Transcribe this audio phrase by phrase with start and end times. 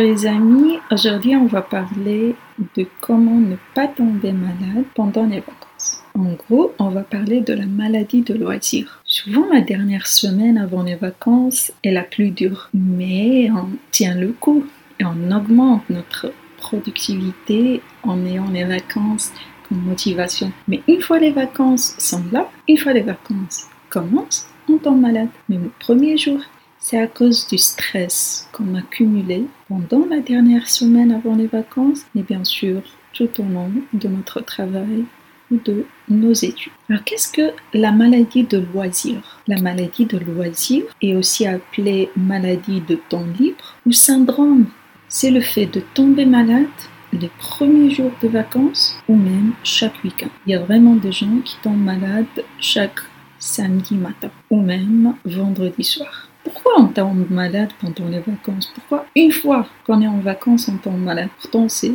[0.00, 2.34] Les amis, aujourd'hui on va parler
[2.74, 6.02] de comment ne pas tomber malade pendant les vacances.
[6.18, 9.02] En gros, on va parler de la maladie de loisir.
[9.04, 14.28] Souvent la dernière semaine avant les vacances est la plus dure, mais on tient le
[14.28, 14.64] coup
[14.98, 19.30] et on augmente notre productivité en ayant les vacances
[19.68, 20.50] comme motivation.
[20.66, 25.28] Mais une fois les vacances sont là, une fois les vacances commencent, on tombe malade.
[25.50, 26.40] Même le premier jour,
[26.80, 32.06] c'est à cause du stress qu'on a cumulé pendant la dernière semaine avant les vacances,
[32.16, 32.82] et bien sûr
[33.12, 35.04] tout au long de notre travail
[35.50, 36.72] ou de nos études.
[36.88, 39.40] Alors qu'est-ce que la maladie de loisir?
[39.46, 44.66] La maladie de loisir est aussi appelée maladie de temps libre ou syndrome.
[45.08, 46.66] C'est le fait de tomber malade
[47.12, 50.30] les premiers jours de vacances ou même chaque week-end.
[50.46, 53.00] Il y a vraiment des gens qui tombent malades chaque
[53.40, 56.29] samedi matin ou même vendredi soir.
[56.52, 58.72] Pourquoi on tombe malade pendant les vacances?
[58.74, 61.28] Pourquoi une fois qu'on est en vacances on tombe malade?
[61.40, 61.92] Pourtant c'est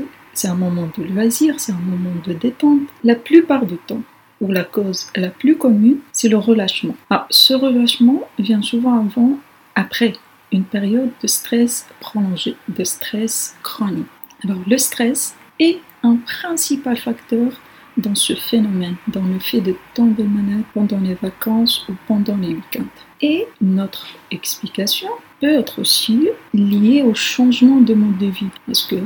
[0.48, 2.80] un moment de loisir, c'est un moment de détente.
[3.04, 4.02] La plupart du temps,
[4.40, 6.96] ou la cause la plus commune, c'est le relâchement.
[7.10, 9.38] Ah, ce relâchement vient souvent avant,
[9.76, 10.14] après
[10.54, 14.08] une période de stress prolongé, de stress chronique.
[14.46, 17.52] Alors le stress est un principal facteur
[17.98, 22.50] dans ce phénomène, dans le fait de tomber malade pendant les vacances ou pendant les
[22.50, 22.84] week-ends.
[23.28, 25.08] Et notre explication
[25.42, 28.52] peut être aussi liée au changement de mode de vie.
[28.68, 28.98] Parce que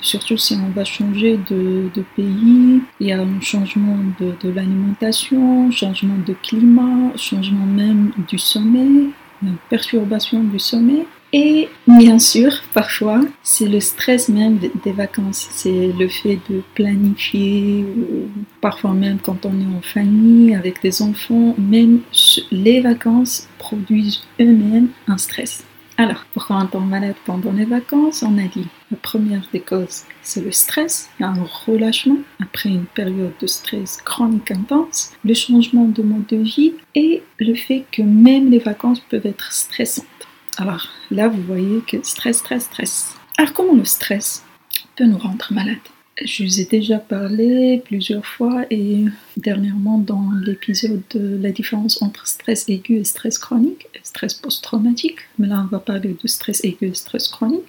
[0.00, 5.70] surtout si on va changer de, pays, il y a un changement de, de l'alimentation,
[5.70, 9.10] changement de climat, changement même du sommeil,
[9.42, 11.04] une perturbation du sommeil.
[11.38, 15.48] Et bien sûr, parfois, c'est le stress même des vacances.
[15.50, 17.84] C'est le fait de planifier,
[18.62, 22.00] parfois même quand on est en famille, avec des enfants, même
[22.50, 25.62] les vacances produisent eux-mêmes un stress.
[25.98, 28.22] Alors, pourquoi on tombe malade pendant les vacances?
[28.22, 31.34] On a dit, la première des causes, c'est le stress, un
[31.66, 37.22] relâchement après une période de stress chronique intense, le changement de mode de vie et
[37.38, 40.06] le fait que même les vacances peuvent être stressantes.
[40.56, 43.14] Alors là, vous voyez que stress, stress, stress.
[43.36, 44.44] Alors comment le stress
[44.96, 45.78] peut nous rendre malade
[46.24, 49.04] je vous ai déjà parlé plusieurs fois et
[49.36, 55.46] dernièrement dans l'épisode de la différence entre stress aigu et stress chronique, stress post-traumatique, mais
[55.46, 57.66] là on va parler de stress aigu et stress chronique,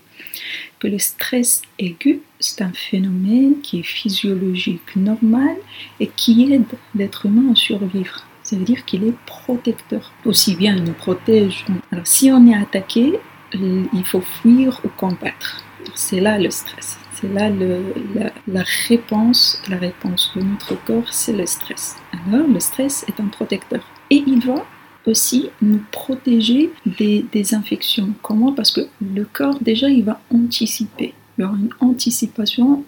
[0.79, 5.57] que le stress aigu, c'est un phénomène qui est physiologique normal
[5.99, 6.63] et qui aide
[6.95, 10.13] l'être humain à survivre ça veut dire qu'il est protecteur.
[10.23, 11.65] Aussi bien il nous protège.
[11.91, 13.19] Alors si on est attaqué,
[13.53, 15.65] il faut fuir ou combattre.
[15.95, 16.97] C'est là le stress.
[17.13, 21.97] C'est là la, réponse, la réponse de notre corps, c'est le stress.
[22.13, 23.81] Alors le stress est un protecteur.
[24.09, 24.65] Et il va
[25.05, 28.13] aussi nous protéger des, des infections.
[28.21, 28.53] Comment?
[28.53, 31.13] Parce que le corps, déjà, il va anticiper.
[31.37, 32.85] Il y aura une anticipation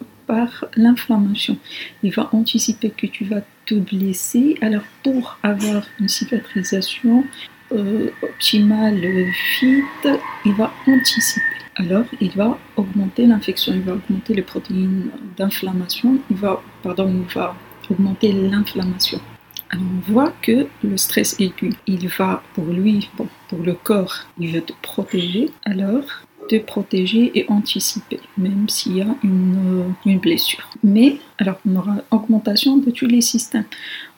[0.76, 1.56] l'inflammation.
[2.02, 4.56] Il va anticiper que tu vas te blesser.
[4.60, 7.24] Alors pour avoir une cicatrisation
[7.72, 9.00] euh, optimale,
[9.60, 10.08] vite,
[10.44, 11.44] il va anticiper.
[11.76, 17.32] Alors il va augmenter l'infection, il va augmenter les protéines d'inflammation, il va, pardon, il
[17.34, 17.54] va
[17.88, 19.20] augmenter l'inflammation.
[19.70, 24.26] Alors on voit que le stress aigu, il va pour lui, bon, pour le corps,
[24.38, 25.50] il veut te protéger.
[25.64, 26.04] Alors
[26.58, 30.68] protéger et anticiper, même s'il y a une, une, blessure.
[30.82, 33.64] Mais, alors, on aura augmentation de tous les systèmes.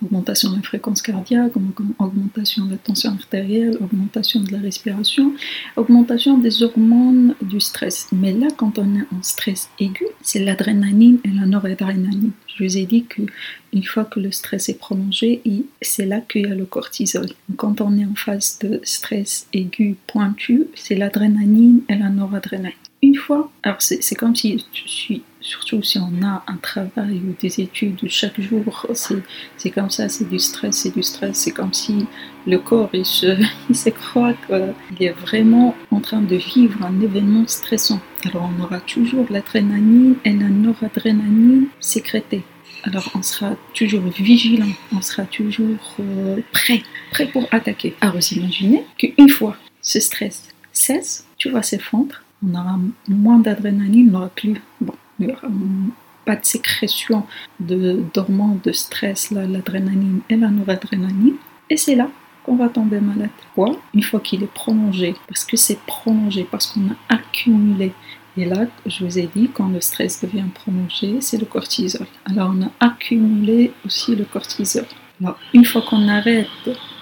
[0.04, 1.52] Augmentation de la fréquence cardiaque,
[2.00, 5.32] augmentation de la tension artérielle, augmentation de la respiration,
[5.76, 8.08] augmentation des hormones du stress.
[8.10, 12.32] Mais là, quand on est en stress aigu, c'est l'adrénaline et la noradrénaline.
[12.56, 13.22] Je vous ai dit que
[13.72, 15.42] une fois que le stress est prolongé,
[15.80, 17.28] c'est là qu'il y a le cortisol.
[17.56, 22.72] Quand on est en phase de stress aigu pointu, c'est l'adrénaline et la noradrénaline.
[23.00, 27.34] Une fois, alors c'est comme si je suis, surtout si on a un travail ou
[27.40, 28.86] des études chaque jour,
[29.56, 32.06] c'est comme ça, c'est du stress, c'est du stress, c'est comme si
[32.46, 33.36] le corps il se,
[33.70, 38.00] il se croit qu'il est vraiment en train de vivre un événement stressant.
[38.24, 42.44] Alors on aura toujours l'adrénaline et la noradrénaline sécrétées.
[42.84, 47.94] Alors on sera toujours vigilant, on sera toujours euh, prêt, prêt pour attaquer.
[48.00, 52.78] Alors vous imaginez qu'une fois ce stress cesse, tu vas s'effondrer, on aura
[53.08, 54.94] moins d'adrénaline, on n'aura plus, bon,
[56.24, 57.24] pas de sécrétion
[57.60, 61.36] de dormant, de stress, l'adrénaline et la noradrénaline.
[61.68, 62.08] Et c'est là
[62.44, 63.30] qu'on va tomber malade.
[63.54, 67.92] Quoi Une fois qu'il est prolongé, parce que c'est prolongé, parce qu'on a accumulé
[68.36, 72.06] et là, je vous ai dit, quand le stress devient prolongé, c'est le cortisol.
[72.24, 74.86] Alors, on a accumulé aussi le cortisol.
[75.20, 76.48] Alors, une fois qu'on arrête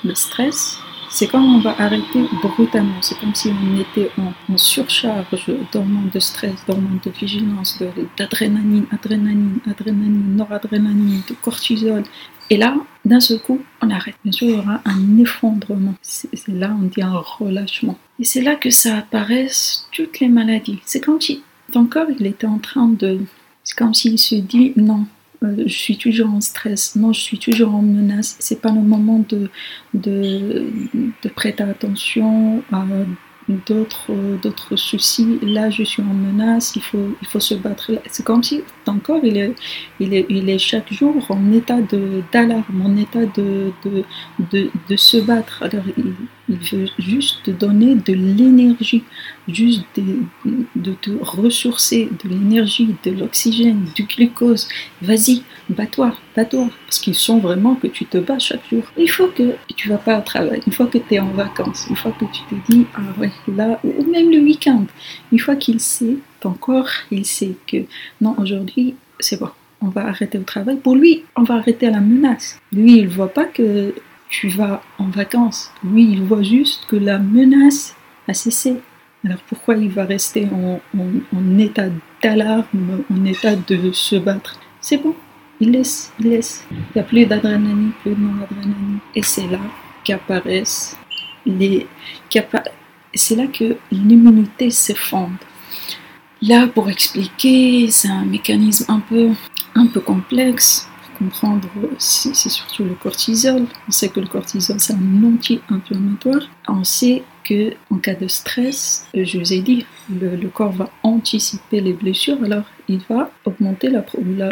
[0.03, 0.79] le stress,
[1.13, 3.03] C'est comme on va arrêter brutalement.
[3.03, 5.27] C'est comme si on était en, surcharge
[5.73, 7.83] d'hormones de stress, d'hormones de vigilance,
[8.17, 12.05] d'adrénaline, adrénaline, adrénaline, noradrénaline, de cortisol.
[12.49, 14.15] Et là, d'un seul coup, on arrête.
[14.23, 15.95] Bien sûr, il y aura un effondrement.
[16.01, 17.99] C'est là, on dit un relâchement.
[18.21, 20.79] Et c'est là que ça apparaissent toutes les maladies.
[20.85, 21.43] C'est comme si
[21.73, 23.21] ton corps, il était en train de...
[23.65, 25.07] C'est comme s'il se dit, non,
[25.43, 28.37] euh, je suis toujours en stress, non, je suis toujours en menace.
[28.41, 29.49] C'est pas le moment de,
[29.95, 30.71] de,
[31.23, 32.85] de prêter attention à
[33.67, 34.13] d'autres
[34.43, 35.39] d'autres soucis.
[35.43, 37.93] Là, je suis en menace, il faut, il faut se battre.
[38.11, 39.55] C'est comme si ton corps, il est,
[39.99, 41.79] il est, il est chaque jour en état
[42.33, 45.63] d'alarme, en état de, de, de, se battre.
[45.63, 46.15] Alors, il,
[46.51, 49.05] il veut juste te donner de l'énergie,
[49.49, 50.19] juste de,
[50.75, 54.69] de, te ressourcer, de l'énergie, de l'oxygène, du glucose.
[55.01, 56.69] Vas-y, bats-toi, bats-toi.
[56.87, 58.83] Parce qu'ils sont vraiment que tu te bats chaque jour.
[58.97, 61.87] Il faut que tu vas pas au travail, une fois que tu es en vacances,
[61.89, 64.85] une fois que tu te dis, ah ouais, là, ou même le week-end,
[65.33, 67.79] une fois qu'il sait, ton corps, il sait que
[68.21, 69.51] non, aujourd'hui, c'est bon.
[69.83, 70.77] On va arrêter le travail.
[70.77, 72.59] Pour lui, on va arrêter la menace.
[72.71, 73.95] Lui, il voit pas que
[74.29, 75.71] tu vas en vacances.
[75.83, 77.97] Lui, il voit juste que la menace
[78.29, 78.77] a cessé.
[79.25, 81.89] Alors pourquoi il va rester en état
[82.23, 84.59] d'alarme, en état de se battre?
[84.81, 85.15] C'est bon,
[85.61, 86.65] il laisse, il laisse.
[86.71, 88.99] Il n'y a plus d'adrénaline, plus de non-adrénaline.
[89.15, 89.61] Et c'est là
[90.05, 90.97] qu'apparaissent
[91.47, 91.87] les.
[93.15, 95.39] C'est là que l'immunité s'effondre.
[96.43, 99.31] Là, pour expliquer, c'est un mécanisme un peu,
[99.75, 100.91] un peu complexe
[101.21, 101.69] comprendre,
[101.99, 103.67] c'est surtout le cortisol.
[103.87, 106.43] On sait que le cortisol, c'est un anti-inflammatoire.
[107.45, 111.93] Que en cas de stress, euh, je vous ai dit, le, corps va anticiper les
[111.93, 114.05] blessures, alors il va augmenter la,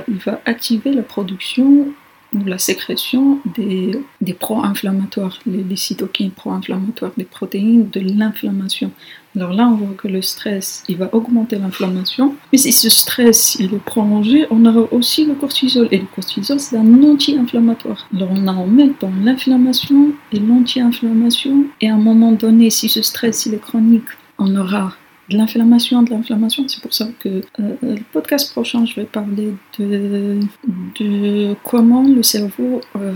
[0.08, 1.92] il va activer la production
[2.32, 8.90] la sécrétion des, des pro-inflammatoires, les, cytokines pro-inflammatoires, des protéines de l'inflammation.
[9.38, 12.34] Alors là, on voit que le stress, il va augmenter l'inflammation.
[12.50, 15.86] Mais si ce stress, il est prolongé, on aura aussi le cortisol.
[15.92, 18.08] Et le cortisol, c'est un anti-inflammatoire.
[18.16, 21.66] Alors on a en même temps l'inflammation et l'anti-inflammation.
[21.80, 24.08] Et à un moment donné, si ce stress, il est chronique,
[24.38, 24.94] on aura
[25.28, 26.66] de l'inflammation, de l'inflammation.
[26.68, 27.28] C'est pour ça que
[27.60, 33.14] euh, le podcast prochain, je vais parler de, comment le cerveau, euh,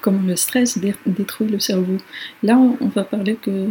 [0.00, 1.96] comment le stress détruit le cerveau.
[2.42, 3.68] Là, on, va parler que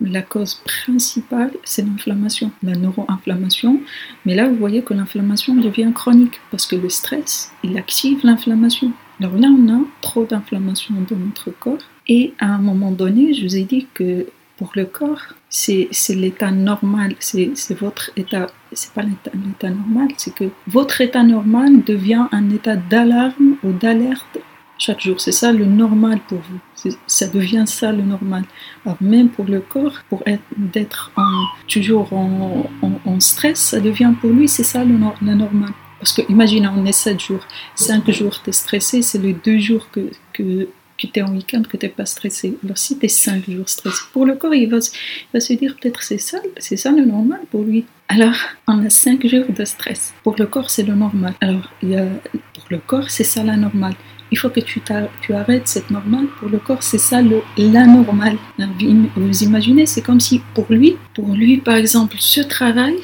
[0.00, 3.80] la cause principale, c'est l'inflammation, la neuroinflammation.
[4.24, 8.92] Mais là, vous voyez que l'inflammation devient chronique parce que le stress, il active l'inflammation.
[9.20, 11.78] Alors là, on a trop d'inflammation dans notre corps.
[12.08, 14.26] Et à un moment donné, je vous ai dit que
[14.56, 20.44] pour le corps, c'est l'état normal, c'est votre état, c'est pas l'état normal, c'est que
[20.66, 24.38] votre état normal devient un état d'alarme ou d'alerte
[24.80, 25.20] chaque jour.
[25.20, 26.90] C'est ça le normal pour vous.
[27.06, 28.44] Ça devient ça le normal.
[28.84, 31.12] Alors même pour le corps, pour être d'être
[31.68, 35.70] toujours en, stress, ça devient pour lui, c'est ça le, normal.
[35.98, 39.58] Parce que imagine, on est 7 jours, 5 jours, tu es stressé, c'est les 2
[39.58, 40.66] jours que, que
[40.96, 42.56] tu es en week-end, que tu n'es pas stressé.
[42.64, 46.02] Alors si tu es 5 jours stressé, pour le corps, il va, se dire peut-être
[46.02, 47.84] c'est ça, ça le normal pour lui.
[48.08, 48.36] Alors,
[48.66, 50.14] on a 5 jours de stress.
[50.24, 51.34] Pour le corps, c'est le normal.
[51.42, 53.94] Alors, pour le corps, c'est ça la normale.
[54.30, 54.82] Il faut que tu,
[55.32, 56.26] arrêtes cette normale.
[56.38, 58.36] Pour le corps, c'est ça le, la normale.
[59.16, 62.96] Vous imaginez, c'est comme si pour lui, pour lui, par exemple, ce travail,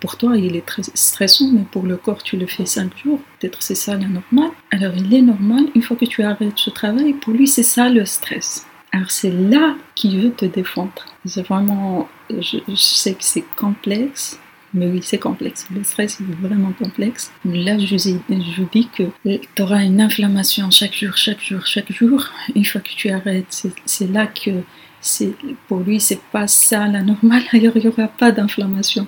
[0.00, 3.20] pour toi, il est très stressant, mais pour le corps, tu le fais 5 jours.
[3.38, 4.54] Peut-être c'est ça la normale.
[4.70, 7.88] Alors, il est normal, une fois que tu arrêtes ce travail, pour lui, c'est ça
[7.88, 8.66] le stress.
[8.92, 11.04] Alors, c'est là qu'il veut te défendre.
[11.24, 14.38] C'est vraiment, je, sais que c'est complexe,
[14.74, 15.66] mais oui, c'est complexe.
[15.74, 17.32] Le stress est vraiment complexe.
[17.44, 22.24] Là, je, je dis que tu auras une inflammation chaque jour, chaque jour, chaque jour.
[22.54, 24.62] Une fois que tu arrêtes, c'est là que
[25.68, 27.42] pour lui, c'est pas ça la normale.
[27.52, 29.06] il n'y aura pas d'inflammation.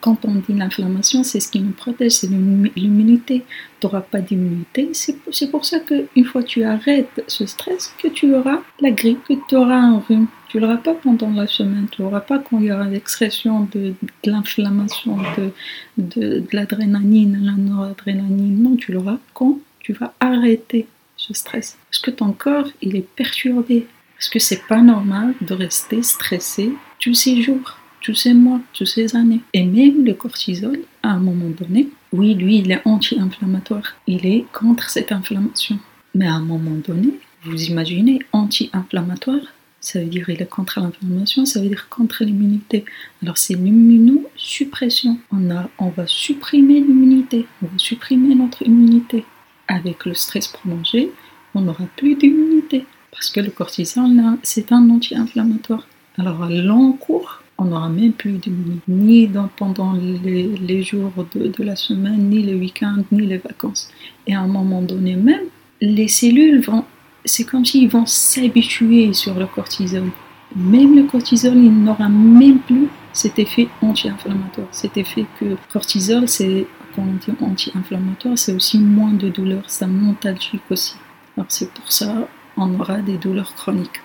[0.00, 3.44] Quand on dit l'inflammation, c'est ce qui nous protège, c'est l'immunité.
[3.80, 4.90] Tu n'auras pas d'immunité.
[4.92, 9.24] C'est pour ça qu'une fois que tu arrêtes ce stress, que tu auras la grippe,
[9.24, 10.26] que tu auras un rhume.
[10.52, 13.94] Tu l'auras pas pendant la semaine, tu l'auras pas quand il y aura l'expression de,
[14.22, 15.50] l'inflammation, de,
[15.96, 18.62] de, de l'adrénaline, la noradrénaline.
[18.62, 21.78] Non, tu l'auras quand tu vas arrêter ce stress.
[21.88, 23.86] Parce que ton corps, il est perturbé?
[24.14, 28.88] Parce que c'est pas normal de rester stressé tous ces jours, tous ces mois, toutes
[28.88, 29.40] ces années?
[29.54, 33.96] Et même le cortisol, à un moment donné, oui, lui, il est anti-inflammatoire.
[34.06, 35.78] Il est contre cette inflammation.
[36.14, 39.46] Mais à un moment donné, vous imaginez, anti-inflammatoire,
[39.82, 42.84] ça veut dire il est contre l'inflammation, ça veut dire contre l'immunité.
[43.20, 45.18] Alors c'est l'immunosuppression.
[45.32, 45.48] On,
[45.78, 49.24] on va supprimer l'immunité, on va supprimer notre immunité.
[49.68, 51.10] Avec le stress prolongé,
[51.54, 54.10] on n'aura plus d'immunité Parce que le cortisol,
[54.42, 55.86] c'est un anti-inflammatoire.
[56.16, 61.48] Alors à long cours, on n'aura même plus nuit, ni dans, pendant les, jours de,
[61.48, 63.90] de, la semaine, ni les week-ends, ni les vacances.
[64.26, 65.46] Et à un moment donné même,
[65.80, 66.84] les cellules vont,
[67.24, 70.10] c'est comme s'ils vont s'habituer sur le cortisol.
[70.54, 74.68] Même le cortisol, il n'aura même plus cet effet anti-inflammatoire.
[74.70, 79.86] Cet effet que cortisol, c'est quand on dit anti-inflammatoire, c'est aussi moins de douleur, c'est
[79.86, 80.96] montalgique aussi.
[81.36, 84.00] Alors c'est pour ça on aura des douleurs chroniques.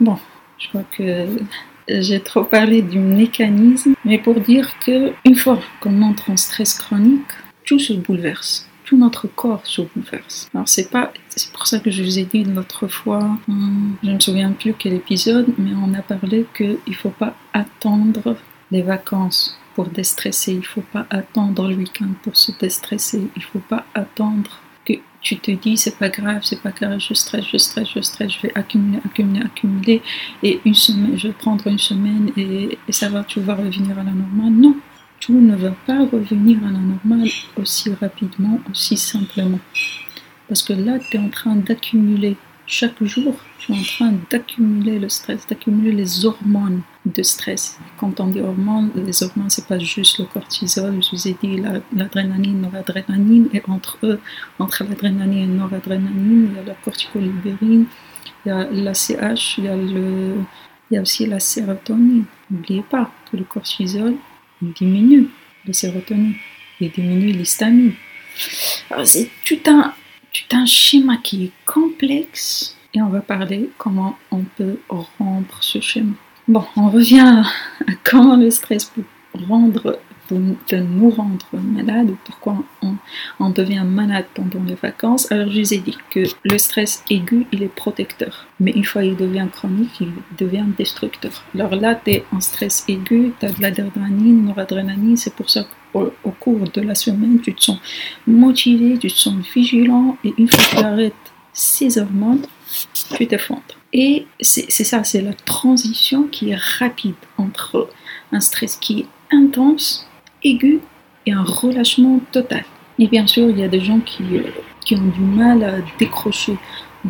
[0.00, 0.18] Bon,
[0.58, 1.26] je crois que
[1.88, 6.74] j'ai trop parlé du mécanisme, mais pour dire que une fois qu'on entre en stress
[6.74, 7.30] chronique,
[7.64, 8.68] tout se bouleverse.
[8.84, 10.48] Tout notre corps se bouleverse.
[10.54, 14.08] Alors c'est pas, c'est pour ça que je vous ai dit l'autre fois, hum, je
[14.08, 18.36] ne me souviens plus quel épisode, mais on a parlé qu'il ne faut pas attendre
[18.70, 23.40] les vacances pour déstresser, il ne faut pas attendre le week-end pour se déstresser, il
[23.40, 24.60] ne faut pas attendre
[25.20, 28.32] tu te dis c'est pas grave, c'est pas grave, je stresse, je stresse, je stresse,
[28.32, 30.02] je vais accumuler, accumuler, accumuler,
[30.42, 34.04] et une semaine, je vais prendre une semaine et, ça va, tu vas revenir à
[34.04, 34.52] la normale.
[34.52, 34.76] Non,
[35.20, 39.60] tout ne va pas revenir à la normale aussi rapidement, aussi simplement.
[40.48, 42.36] Parce que là, tu es en train d'accumuler
[42.66, 47.78] chaque jour, tu es en train d'accumuler le stress, d'accumuler les hormones de stress.
[47.98, 51.62] Quand on dit hormones, les hormones, c'est pas juste le cortisol, je vous ai dit
[51.92, 54.20] l'adrénaline, la, noradrénaline, et entre eux,
[54.58, 57.86] entre l'adrénaline et la noradrénaline, il y a la corticolibérine,
[58.44, 60.34] il y a l'ACH, il y a, le,
[60.90, 62.24] il y a aussi la sérotonine.
[62.50, 64.14] N'oubliez pas que le cortisol
[64.60, 65.28] diminue
[65.66, 66.34] la sérotonine,
[66.80, 67.94] il diminue l'histamine.
[69.04, 69.94] C'est tout un,
[70.32, 74.78] c'est un schéma qui est complexe et on va parler comment on peut
[75.18, 76.14] rendre ce schéma.
[76.46, 77.42] Bon, on revient
[77.86, 79.02] à comment le stress peut
[80.32, 82.62] nous rendre malades, pourquoi
[83.40, 85.30] on, devient malade pendant les vacances.
[85.32, 89.04] Alors je vous ai dit que le stress aigu, il est protecteur, mais une fois
[89.04, 91.44] il devient chronique, il devient destructeur.
[91.54, 95.62] Alors là, tu es en stress aigu, tu as de l'adrénaline, noradrénaline, c'est pour ça
[95.64, 97.78] qu'au au cours de la semaine, tu te sens
[98.26, 101.14] motivé, tu te sens vigilant, et une fois que tu arrêtes
[101.52, 102.46] ces hormones,
[103.16, 103.62] tu t'effondres.
[103.92, 107.88] Et c'est ça, c'est la transition qui est rapide entre
[108.32, 110.06] un stress qui est intense
[110.44, 110.80] aigu
[111.26, 112.64] et un relâchement total.
[112.98, 114.42] Et bien sûr, il y a des gens qui, euh,
[114.84, 116.56] qui ont du mal à décrocher,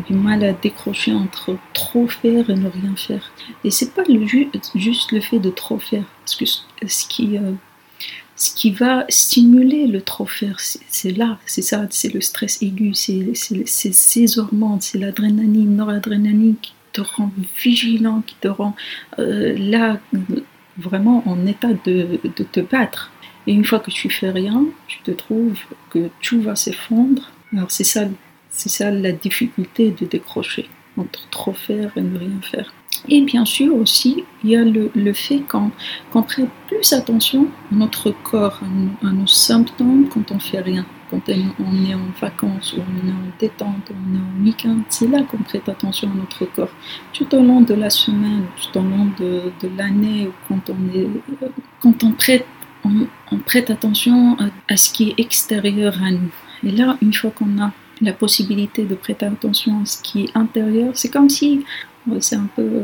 [0.07, 3.31] du mal à décrocher entre trop faire et ne rien faire.
[3.63, 4.03] Et c'est pas
[4.75, 7.53] juste le fait de trop faire, parce que ce qui, euh,
[8.39, 12.93] ce qui va stimuler le trop faire, c'est là, c'est ça, c'est le stress aigu,
[12.93, 18.77] c'est ces hormones, c'est l'adrénaline, noradrénaline qui te rend vigilant, qui te rend
[19.19, 19.99] euh, là
[20.77, 22.17] vraiment en état de,
[22.53, 23.11] te battre.
[23.45, 27.25] Et une fois que tu fais rien, tu te trouves que tout va s'effondrer.
[27.51, 28.05] Alors c'est ça,
[28.51, 32.73] c'est ça la difficulté de décrocher entre trop faire et ne rien faire.
[33.07, 37.75] Et bien sûr aussi, il y a le, le fait qu'on prête plus attention à
[37.75, 38.59] notre corps,
[39.03, 40.85] à, nos symptômes quand on fait rien.
[41.09, 45.07] Quand on est en vacances ou on est en détente, on est en week-end, c'est
[45.07, 46.69] là qu'on prête attention à notre corps.
[47.13, 51.07] Tout au long de la semaine, tout au long de, de l'année, quand on est,
[51.81, 52.45] quand on prête
[53.31, 54.37] on, prête attention
[54.67, 56.31] à, ce qui est extérieur à nous.
[56.63, 60.37] Et là, une fois qu'on a la possibilité de prêter attention à ce qui est
[60.37, 61.65] intérieur, c'est comme si,
[62.19, 62.83] c'est un peu,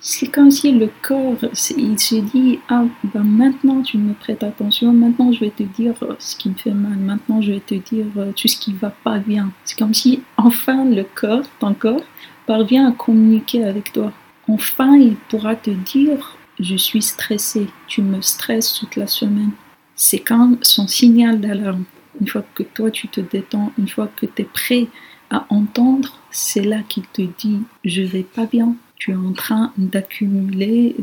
[0.00, 1.38] c'est comme si le corps,
[1.76, 5.94] il se dit, ah, ben maintenant tu me prêtes attention, maintenant je vais te dire
[6.18, 9.18] ce qui me fait mal, maintenant je vais te dire tout ce qui va pas
[9.18, 9.50] bien.
[9.64, 12.04] C'est comme si, enfin, le corps, ton corps,
[12.46, 14.12] parvient à communiquer avec toi.
[14.48, 19.52] Enfin, il pourra te dire je suis stressé, tu me stresses toute la semaine.
[19.94, 21.84] C'est quand son signal d'alarme.
[22.20, 24.88] Une fois que toi tu te détends, une fois que tu es prêt
[25.30, 28.74] à entendre, c'est là qu'il te dit je vais pas bien.
[28.96, 30.96] Tu es en train d'accumuler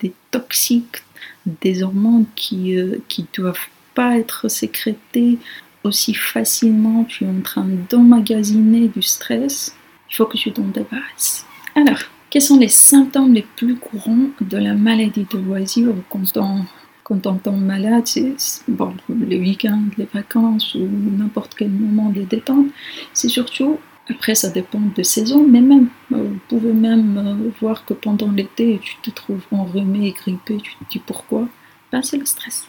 [0.00, 1.02] des toxiques,
[1.46, 5.38] des hormones qui ne euh, doivent pas être sécrétés
[5.82, 7.04] aussi facilement.
[7.04, 9.74] Tu es en train d'emmagasiner du stress.
[10.10, 11.46] Il faut que tu t'en débarrasses.
[11.74, 11.98] Alors,
[12.30, 16.64] quels sont les symptômes les plus courants de la maladie de loisir quand on,
[17.10, 18.32] quand on tombe malade C'est
[18.68, 20.88] bon, les week-ends, les vacances ou
[21.18, 22.68] n'importe quel moment de détente.
[23.12, 27.84] C'est surtout, après ça dépend de saison, mais même, euh, vous pouvez même euh, voir
[27.84, 31.48] que pendant l'été, tu te trouves enrhumé, grippé, tu te dis pourquoi?
[31.90, 32.68] Ben, C'est le stress.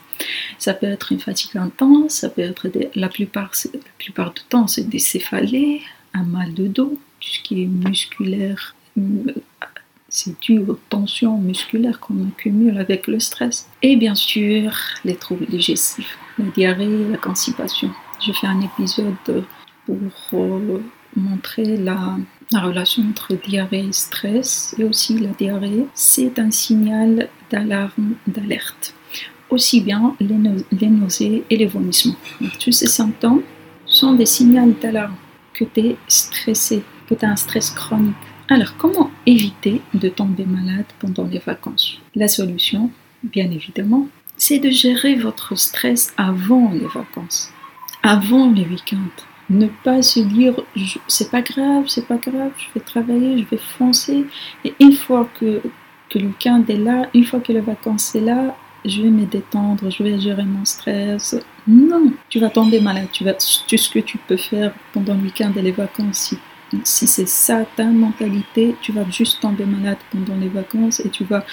[0.57, 4.65] Ça peut être une fatigue intense, ça peut être la, plupart, la plupart du temps,
[4.65, 5.81] c'est des céphalées,
[6.15, 8.75] un mal de dos, tout ce qui est musculaire
[10.11, 13.67] c'est dû aux tensions musculaires qu'on accumule avec le stress.
[13.81, 14.73] Et bien sûr,
[15.05, 17.89] les troubles digestifs, la diarrhée, la constipation.
[18.19, 19.15] Je fais un épisode
[19.85, 19.97] pour
[20.33, 20.83] euh,
[21.15, 22.17] montrer la,
[22.51, 28.93] La relation entre diarrhée et stress et aussi la diarrhée, c'est un signal d'alarme, d'alerte.
[29.49, 32.15] Aussi bien les, nausées et les vomissements.
[32.59, 33.43] tous ces symptômes
[33.85, 35.15] sont des signaux d'alarme
[35.53, 38.30] que tu es stressé, que tu as un stress chronique.
[38.51, 42.01] Alors, comment éviter de tomber malade pendant les vacances?
[42.15, 42.91] La solution,
[43.23, 47.49] bien évidemment, c'est de gérer votre stress avant les vacances,
[48.03, 49.21] avant les week-ends.
[49.49, 50.55] Ne pas se dire
[51.07, 54.25] c'est pas grave, c'est pas grave, je vais travailler, je vais foncer.
[54.65, 55.61] Et une fois que,
[56.09, 59.25] que le week-end est là, une fois que les vacances sont là, je vais me
[59.27, 61.37] détendre, je vais gérer mon stress.
[61.69, 63.07] Non, tu vas tomber malade.
[63.13, 66.37] Tu vas, tout ce que tu peux faire pendant le week-end et les vacances, si
[66.83, 71.23] si c'est ça ta mentalité, tu vas juste tomber malade pendant les vacances et tu
[71.23, 71.45] vas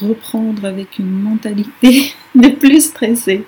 [0.00, 3.44] reprendre avec une mentalité de plus stressée.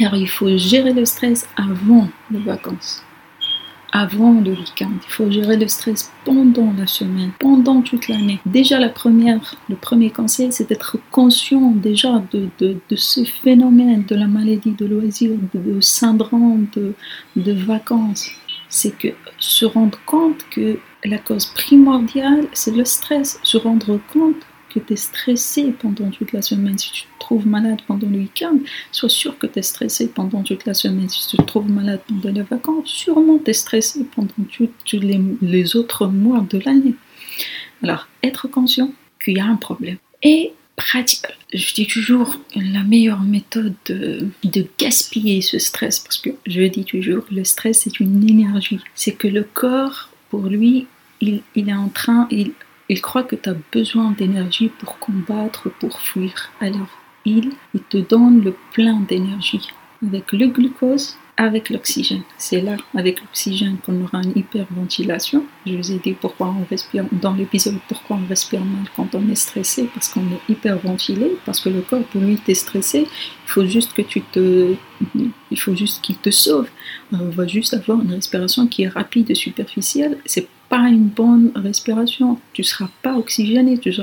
[0.00, 3.04] Alors il faut gérer le stress avant les vacances,
[3.92, 4.90] avant le week-end.
[5.06, 8.40] Il faut gérer le stress pendant la semaine, pendant toute l'année.
[8.46, 12.48] Déjà la première, le premier conseil, c'est d'être conscient déjà de,
[12.96, 16.94] ce phénomène de la maladie de loisir, de, syndrome de,
[17.36, 18.30] de vacances
[18.70, 19.08] c'est que
[19.38, 23.38] se rendre compte que la cause primordiale, c'est le stress.
[23.42, 24.36] Se rendre compte
[24.72, 26.78] que tu es stressé pendant toute la semaine.
[26.78, 28.58] Si tu te trouves malade pendant le week-end,
[28.92, 31.08] sois sûr que tu es stressé pendant toute la semaine.
[31.08, 35.20] Si tu te trouves malade pendant les vacances, sûrement tu es stressé pendant tous les,
[35.42, 36.94] les autres mois de l'année.
[37.82, 39.96] Alors, être conscient qu'il y a un problème.
[40.22, 40.52] Et
[41.52, 44.28] je dis toujours la meilleure méthode de,
[44.78, 48.80] gaspiller ce stress, parce que je dis toujours, le stress c'est une énergie.
[48.94, 50.86] C'est que le corps, pour lui,
[51.20, 52.52] il, est en train, il,
[52.88, 56.50] il croit que tu as besoin d'énergie pour combattre, pour fuir.
[56.60, 56.88] Alors,
[57.24, 59.68] il, il te donne le plein d'énergie.
[60.06, 62.22] Avec le glucose, avec l'oxygène.
[62.36, 65.46] C'est là, avec l'oxygène, qu'on aura une hyperventilation.
[65.64, 69.26] Je vous ai dit pourquoi on respire, dans l'épisode, pourquoi on respire mal quand on
[69.30, 73.50] est stressé, parce qu'on est hyperventilé, parce que le corps, pour lui, t'es stressé, il
[73.50, 74.74] faut juste que tu te,
[75.14, 76.68] il faut juste qu'il te sauve.
[77.10, 80.18] On va juste avoir une respiration qui est rapide et superficielle.
[80.26, 82.38] C'est pas une bonne respiration.
[82.52, 83.94] Tu seras pas oxygéné, tu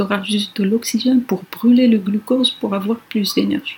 [0.00, 3.76] auras juste de l'oxygène pour brûler le glucose pour avoir plus d'énergie.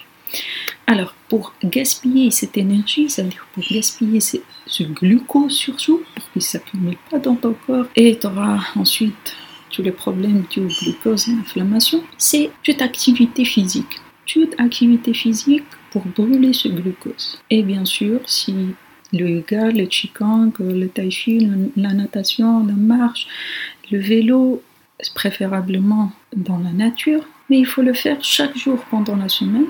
[0.90, 6.96] Alors, pour gaspiller cette énergie, c'est-à-dire pour gaspiller ce, glucose surtout, pour qu'il ne s'accumule
[7.10, 9.36] pas dans ton corps, et tu auras ensuite
[9.70, 14.00] tous les problèmes du glucose et l'inflammation, c'est toute activité physique.
[14.24, 17.38] Toute activité physique pour brûler ce glucose.
[17.50, 18.54] Et bien sûr, si
[19.12, 23.26] le yoga, le qigong, le tai chi, la natation, la marche,
[23.90, 24.62] le vélo,
[25.14, 29.66] préférablement dans la nature, mais il faut le faire chaque jour pendant la semaine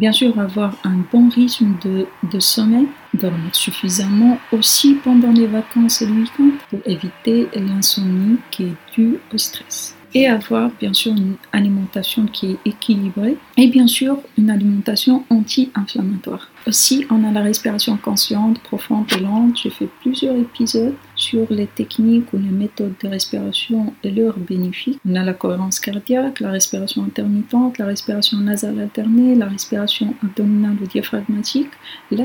[0.00, 6.06] Bien sûr, avoir un bon rythme de, sommeil, dormir suffisamment aussi pendant les vacances et
[6.06, 11.34] le week-end pour éviter l'insomnie qui est due au stress et avoir bien sûr une
[11.52, 16.50] alimentation qui est équilibrée et bien sûr une alimentation anti-inflammatoire.
[16.66, 19.58] Aussi, on a la respiration consciente, profonde et lente.
[19.62, 24.96] J'ai fait plusieurs épisodes sur les techniques ou les méthodes de respiration et leurs bénéfices.
[25.06, 30.76] On a la cohérence cardiaque, la respiration intermittente, la respiration nasale alternée, la respiration abdominale
[30.82, 31.70] ou diaphragmatique.
[32.10, 32.24] Là,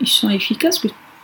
[0.00, 0.82] ils sont efficaces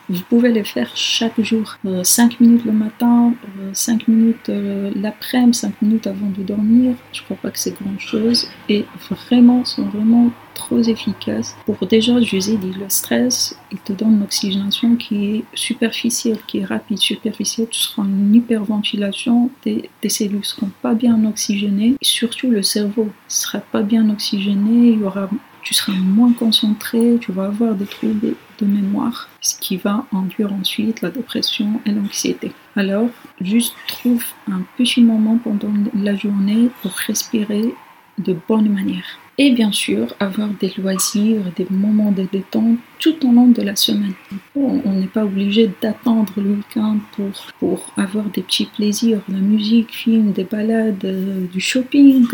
[0.08, 1.76] vous pouvez les faire chaque jour.
[2.02, 3.34] 5 euh, minutes le matin,
[3.72, 6.94] 5 euh, minutes euh, l'après-midi, 5 minutes avant de dormir.
[7.12, 8.48] Je crois pas que c'est grand chose.
[8.68, 11.56] Et vraiment, sont vraiment trop efficaces.
[11.64, 15.44] Pour déjà, je vous ai dit, le stress, il te donne une oxygénation qui est
[15.54, 17.68] superficielle, qui est rapide, superficielle.
[17.70, 21.94] Tu seras en hyperventilation, tes, tes cellules seront pas bien oxygénées.
[22.02, 24.90] Surtout, le cerveau sera pas bien oxygéné.
[24.90, 25.30] Il y aura
[25.62, 30.52] tu seras moins concentré, tu vas avoir des troubles de mémoire, ce qui va induire
[30.52, 32.52] ensuite la dépression et l'anxiété.
[32.76, 37.74] Alors, juste trouve un petit moment pendant la journée pour respirer
[38.18, 39.18] de bonne manière.
[39.38, 43.74] Et bien sûr, avoir des loisirs, des moments de détente tout au long de la
[43.74, 44.12] semaine.
[44.54, 49.90] On n'est pas obligé d'attendre le week-end pour, pour avoir des petits plaisirs, la musique,
[49.90, 52.26] film, des balades, euh, du shopping,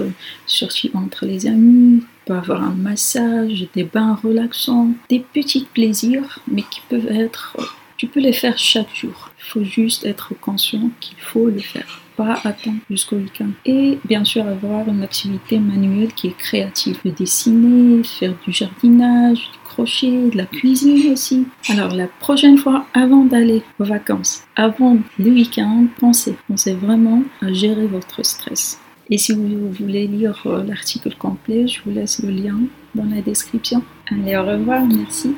[0.45, 2.03] sortir entre les amis,
[2.37, 7.57] avoir un massage, des bains relaxants, des petits plaisirs, mais qui peuvent être,
[7.97, 9.31] tu peux les faire chaque jour.
[9.38, 13.51] Il faut juste être conscient qu'il faut le faire, pas attendre jusqu'au week-end.
[13.64, 19.59] Et bien sûr avoir une activité manuelle qui est créative, dessiner, faire du jardinage, du
[19.64, 21.47] crochet, de la cuisine aussi.
[21.71, 27.53] Alors la prochaine fois, avant d'aller aux vacances, avant le week-end, pensez, pensez vraiment à
[27.53, 28.81] gérer votre stress.
[29.11, 32.59] Et si vous voulez lire euh, l'article complet, je vous laisse le lien
[32.94, 33.83] dans la description.
[34.11, 35.35] Allez, au revoir, merci.